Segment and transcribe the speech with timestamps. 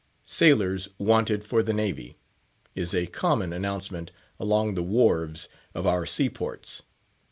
[0.25, 2.15] "Sailors wanted for the Navy"
[2.73, 6.81] is a common announcement along the wharves of our sea ports.